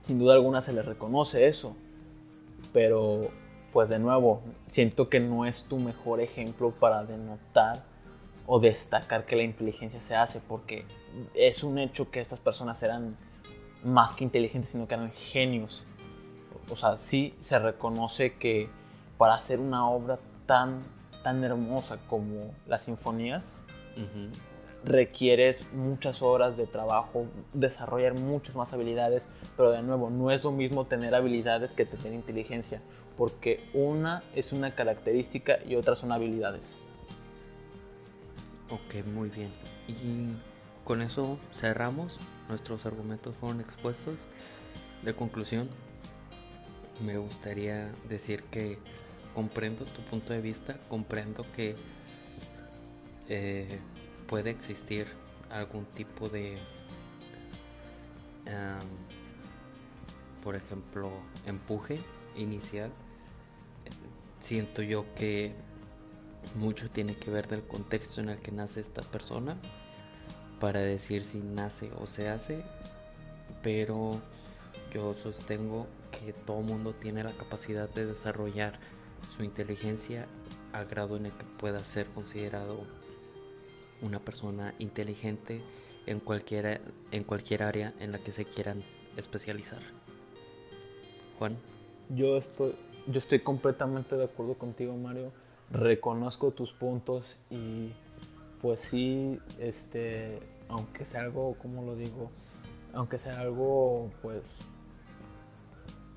[0.01, 1.77] sin duda alguna se le reconoce eso.
[2.73, 3.29] Pero,
[3.73, 7.85] pues de nuevo, siento que no es tu mejor ejemplo para denotar
[8.47, 10.87] o destacar que la inteligencia se hace, porque
[11.35, 13.17] es un hecho que estas personas eran
[13.85, 15.87] más que inteligentes, sino que eran genios.
[16.71, 18.69] O sea, sí se reconoce que
[19.19, 20.83] para hacer una obra tan,
[21.23, 23.55] tan hermosa como las sinfonías,
[24.89, 29.25] requieres muchas horas de trabajo, desarrollar muchas más habilidades,
[29.57, 32.81] pero de nuevo, no es lo mismo tener habilidades que tener inteligencia,
[33.17, 36.77] porque una es una característica y otra son habilidades.
[38.71, 39.51] Ok, muy bien.
[39.89, 40.35] Y
[40.85, 42.19] con eso cerramos.
[42.49, 44.17] Nuestros argumentos fueron expuestos.
[45.03, 45.69] De conclusión,
[47.05, 48.79] me gustaría decir que
[49.35, 51.77] comprendo tu punto de vista, comprendo que
[53.29, 53.79] eh,
[54.29, 55.09] puede existir
[55.51, 56.59] algún tipo de,
[60.45, 61.11] por ejemplo,
[61.47, 62.01] empuje
[62.37, 62.93] inicial.
[64.41, 65.55] Siento yo que
[66.55, 69.57] mucho tiene que ver del contexto en el que nace esta persona
[70.61, 72.63] para decir si nace o se hace,
[73.63, 74.21] pero
[74.93, 78.79] yo sostengo que todo mundo tiene la capacidad de desarrollar
[79.37, 80.27] su inteligencia
[80.73, 82.87] a grado en el que pueda ser considerado
[84.03, 85.63] una persona inteligente
[86.07, 86.81] en cualquier,
[87.11, 88.83] en cualquier área en la que se quieran
[89.17, 89.81] especializar.
[91.39, 91.57] Juan.
[92.09, 92.75] Yo estoy,
[93.07, 95.33] yo estoy completamente de acuerdo contigo, Mario.
[95.71, 97.91] Reconozco tus puntos y
[98.61, 102.31] pues sí, este, aunque sea algo, como lo digo?
[102.93, 104.43] Aunque sea algo, pues,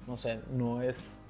[0.08, 1.22] no sé, no es,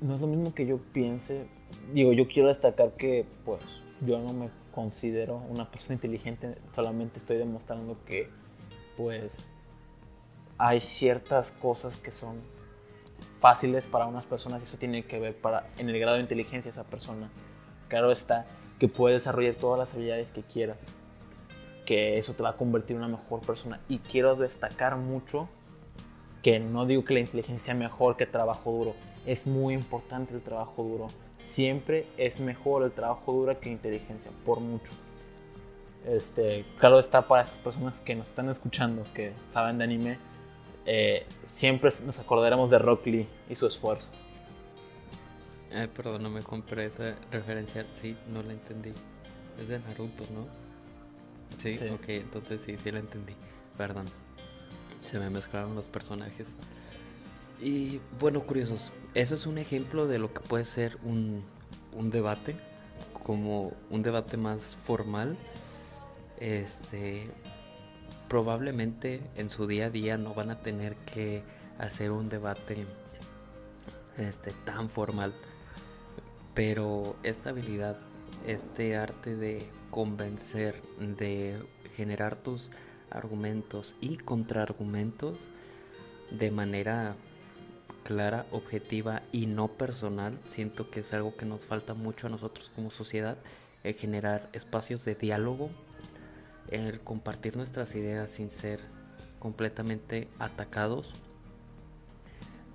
[0.00, 1.46] no es lo mismo que yo piense.
[1.94, 3.62] Digo, yo quiero destacar que, pues,
[4.04, 8.28] yo no me considero una persona inteligente, solamente estoy demostrando que
[8.96, 9.46] pues
[10.58, 12.36] hay ciertas cosas que son
[13.38, 16.70] fáciles para unas personas y eso tiene que ver para en el grado de inteligencia
[16.70, 17.30] de esa persona.
[17.88, 18.46] Claro está
[18.78, 20.94] que puedes desarrollar todas las habilidades que quieras,
[21.86, 23.80] que eso te va a convertir en una mejor persona.
[23.88, 25.48] Y quiero destacar mucho
[26.42, 28.94] que no digo que la inteligencia sea mejor que trabajo duro,
[29.26, 31.06] es muy importante el trabajo duro,
[31.42, 34.92] siempre es mejor el trabajo duro que inteligencia, por mucho.
[36.06, 40.18] Este, claro está para esas personas que nos están escuchando, que saben de anime,
[40.84, 44.10] eh, siempre nos acordaremos de Rock Lee y su esfuerzo.
[45.74, 47.86] Ay, perdón, no me compré esa referencia.
[47.94, 48.92] Sí, no la entendí.
[49.58, 50.46] Es de Naruto, ¿no?
[51.58, 51.88] Sí, Sí.
[51.88, 53.34] ok, entonces sí, sí la entendí.
[53.76, 54.06] Perdón.
[55.02, 56.54] Se me mezclaron los personajes.
[57.60, 58.92] Y bueno, curiosos.
[59.14, 61.42] Eso es un ejemplo de lo que puede ser un,
[61.94, 62.56] un debate.
[63.24, 65.36] Como un debate más formal.
[66.38, 67.28] Este.
[68.28, 71.42] Probablemente en su día a día no van a tener que
[71.78, 72.86] hacer un debate
[74.16, 75.34] este tan formal
[76.54, 77.98] pero esta habilidad
[78.46, 81.62] este arte de convencer de
[81.96, 82.70] generar tus
[83.10, 85.38] argumentos y contraargumentos
[86.30, 87.16] de manera
[88.02, 92.70] clara, objetiva y no personal, siento que es algo que nos falta mucho a nosotros
[92.74, 93.38] como sociedad,
[93.84, 95.70] el generar espacios de diálogo,
[96.68, 98.80] el compartir nuestras ideas sin ser
[99.38, 101.12] completamente atacados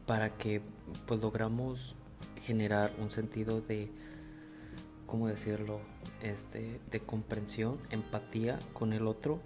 [0.05, 0.61] para que
[1.05, 1.95] pues logramos
[2.45, 3.91] generar un sentido de
[5.05, 5.79] cómo decirlo
[6.21, 9.39] este de comprensión empatía con el otro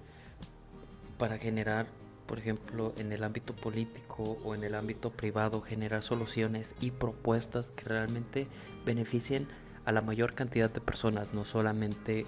[1.17, 1.87] para generar
[2.31, 7.71] por ejemplo en el ámbito político o en el ámbito privado generar soluciones y propuestas
[7.71, 8.47] que realmente
[8.85, 9.49] beneficien
[9.83, 12.25] a la mayor cantidad de personas no solamente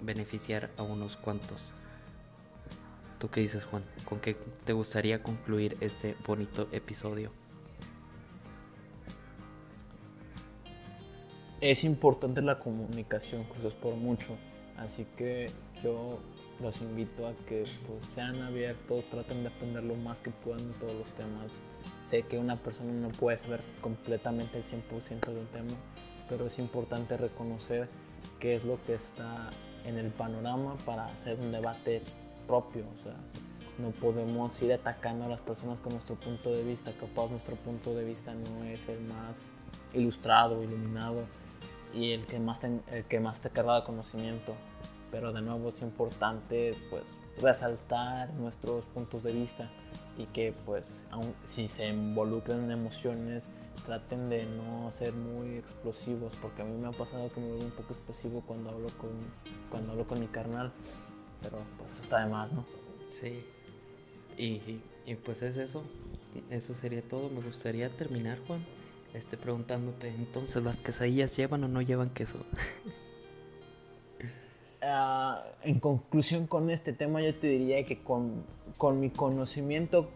[0.00, 1.74] beneficiar a unos cuantos
[3.18, 3.84] ¿Tú qué dices, Juan?
[4.06, 7.30] ¿Con qué te gustaría concluir este bonito episodio?
[11.60, 14.38] Es importante la comunicación, cosas por mucho.
[14.78, 15.50] Así que
[15.82, 16.18] yo
[16.60, 20.78] los invito a que pues, sean abiertos, traten de aprender lo más que puedan de
[20.78, 21.50] todos los temas.
[22.02, 25.76] Sé que una persona no puede saber completamente el 100% del tema,
[26.28, 27.88] pero es importante reconocer
[28.40, 29.50] qué es lo que está
[29.84, 32.02] en el panorama para hacer un debate
[32.46, 32.84] propio.
[33.00, 33.16] O sea,
[33.78, 36.92] no podemos ir atacando a las personas con nuestro punto de vista.
[36.92, 39.50] Capaz nuestro punto de vista no es el más
[39.94, 41.24] ilustrado, iluminado
[41.94, 44.54] y el que más te, el que más te carga de conocimiento.
[45.10, 47.02] Pero de nuevo es importante pues
[47.40, 49.70] resaltar nuestros puntos de vista
[50.18, 53.44] y que pues aun si se involucran en emociones
[53.86, 57.64] traten de no ser muy explosivos porque a mí me ha pasado que me vuelvo
[57.66, 59.10] un poco explosivo cuando hablo con
[59.70, 60.72] cuando hablo con mi carnal
[61.40, 62.64] pero pues eso está de más no
[63.08, 63.44] Sí.
[64.36, 65.82] Y, y- pues es eso.
[66.50, 67.30] Eso sería todo.
[67.30, 68.64] Me gustaría terminar, Juan,
[69.14, 72.38] este, preguntándote, entonces, ¿las quesadillas llevan o no llevan queso?
[74.80, 78.44] Ah, en conclusión con este tema yo te diría que con,
[78.76, 80.08] con mi conocimiento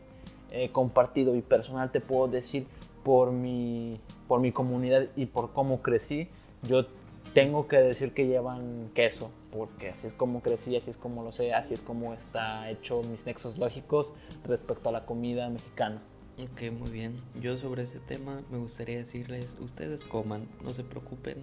[0.51, 2.67] eh, compartido y personal te puedo decir
[3.03, 3.99] por mi,
[4.29, 6.29] por mi comunidad y por cómo crecí,
[6.63, 6.87] yo
[7.35, 11.33] tengo que decir que llevan queso, porque así es como crecí, así es como lo
[11.33, 14.13] sé, así es como está hecho mis nexos lógicos
[14.45, 16.03] respecto a la comida mexicana.
[16.39, 17.15] Ok, muy bien.
[17.41, 21.43] Yo sobre ese tema me gustaría decirles, ustedes coman, no se preocupen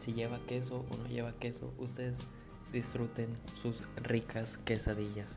[0.00, 2.28] si lleva queso o no lleva queso, ustedes
[2.72, 5.36] disfruten sus ricas quesadillas.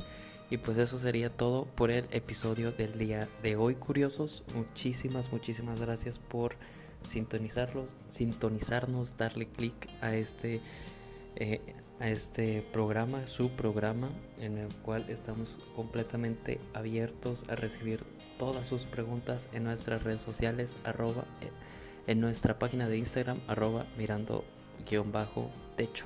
[0.50, 4.44] Y pues eso sería todo por el episodio del día de hoy, curiosos.
[4.54, 6.56] Muchísimas, muchísimas gracias por
[7.02, 10.62] sintonizarlos, sintonizarnos, darle clic a este
[11.36, 11.62] eh,
[12.00, 14.10] a este programa, su programa,
[14.40, 18.04] en el cual estamos completamente abiertos a recibir
[18.38, 21.50] todas sus preguntas en nuestras redes sociales, eh,
[22.08, 24.44] en nuestra página de Instagram, arroba mirando
[24.90, 26.06] guion bajo techo.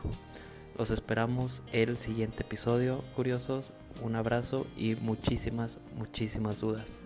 [0.77, 3.73] Los esperamos el siguiente episodio, curiosos.
[4.03, 7.01] Un abrazo y muchísimas, muchísimas dudas.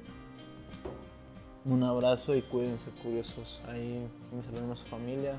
[1.63, 3.61] Un abrazo y cuídense curiosos.
[3.69, 5.35] Ahí un saludo a su familia.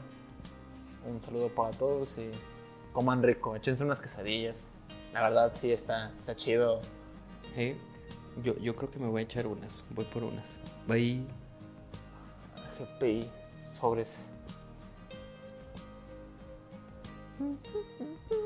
[1.07, 2.31] Un saludo para todos y
[2.93, 3.55] coman rico.
[3.57, 4.59] Échense unas quesadillas.
[5.13, 6.81] La verdad sí está, está chido.
[7.57, 7.77] Eh,
[8.43, 9.85] Yo, yo creo que me voy a echar unas.
[9.91, 10.59] Voy por unas.
[10.87, 11.27] Bye.
[12.79, 13.29] GPI,
[13.73, 14.31] sobres.